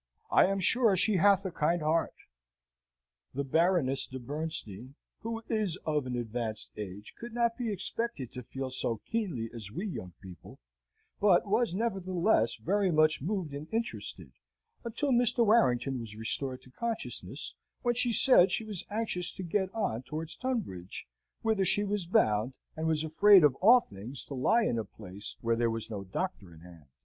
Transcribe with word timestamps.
I 0.31 0.47
am 0.47 0.59
sure 0.59 0.97
she 0.97 1.17
hath 1.17 1.45
a 1.45 1.51
kind 1.51 1.83
heart. 1.83 2.15
The 3.35 3.43
Baroness 3.43 4.07
de 4.07 4.17
Bernstein, 4.17 4.95
who 5.19 5.43
is 5.47 5.77
of 5.85 6.07
an 6.07 6.15
advanced 6.15 6.71
age, 6.75 7.13
could 7.19 7.35
not 7.35 7.55
be 7.55 7.71
expected 7.71 8.31
to 8.31 8.41
feel 8.41 8.71
so 8.71 8.97
keenly 9.05 9.51
as 9.53 9.69
we 9.71 9.85
young 9.85 10.13
people; 10.19 10.57
but 11.19 11.45
was, 11.45 11.75
nevertheless, 11.75 12.55
very 12.55 12.89
much 12.89 13.21
moved 13.21 13.53
and 13.53 13.71
interested 13.71 14.31
until 14.83 15.11
Mr. 15.11 15.45
Warrington 15.45 15.99
was 15.99 16.15
restored 16.15 16.63
to 16.63 16.71
consciousness, 16.71 17.53
when 17.83 17.93
she 17.93 18.11
said 18.11 18.49
she 18.51 18.65
was 18.65 18.83
anxious 18.89 19.31
to 19.33 19.43
get 19.43 19.71
on 19.75 20.01
towards 20.01 20.35
Tunbridge, 20.35 21.05
whither 21.43 21.63
she 21.63 21.83
was 21.83 22.07
bound, 22.07 22.53
and 22.75 22.87
was 22.87 23.03
afraid 23.03 23.43
of 23.43 23.53
all 23.57 23.81
things 23.81 24.23
to 24.25 24.33
lie 24.33 24.63
in 24.63 24.79
a 24.79 24.83
place 24.83 25.37
where 25.41 25.55
there 25.55 25.69
was 25.69 25.91
no 25.91 26.03
doctor 26.03 26.55
at 26.55 26.61
hand. 26.61 26.87